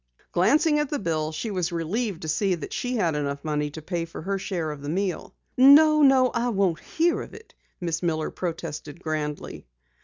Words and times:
Glancing 0.31 0.79
at 0.79 0.89
the 0.89 0.97
bill 0.97 1.31
she 1.31 1.51
was 1.51 1.71
relieved 1.71 2.23
to 2.23 2.27
see 2.27 2.55
that 2.55 2.73
she 2.73 2.95
had 2.95 3.13
enough 3.13 3.45
money 3.45 3.69
to 3.69 3.83
pay 3.83 4.03
for 4.05 4.23
her 4.23 4.39
share 4.39 4.71
of 4.71 4.81
the 4.81 4.89
meal. 4.89 5.35
"No, 5.55 6.01
no, 6.01 6.29
I 6.29 6.49
won't 6.49 6.79
hear 6.79 7.21
of 7.21 7.35
it," 7.35 7.53
Miss 7.79 8.01
Miller 8.01 8.31
protested 8.31 8.99
grandly. 9.03 9.67